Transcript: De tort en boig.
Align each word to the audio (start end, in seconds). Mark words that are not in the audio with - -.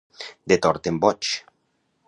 De 0.51 0.57
tort 0.65 0.91
en 0.93 0.97
boig. 1.05 1.31